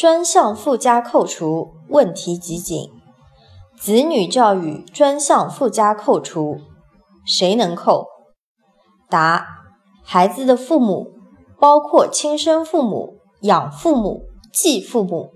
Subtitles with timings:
[0.00, 2.88] 专项附加扣除问题集锦。
[3.78, 6.56] 子女教育专项附加扣除
[7.26, 8.06] 谁能扣？
[9.10, 9.46] 答
[10.02, 11.08] 孩子的父母
[11.58, 15.32] 包括亲生父母养父母继父母。